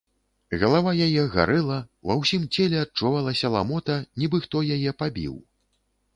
Галава 0.61 0.93
яе 1.07 1.25
гарэла, 1.35 1.77
ва 2.13 2.15
ўсім 2.21 2.47
целе 2.57 2.81
адчувалася 2.85 3.53
ламота, 3.59 4.01
нібы 4.25 4.43
хто 4.49 4.65
яе 4.79 4.97
пабіў. 5.05 5.39